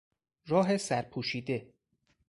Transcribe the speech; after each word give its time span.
راه 0.47 0.77
سر 0.77 1.01
پوشیده 1.01 1.73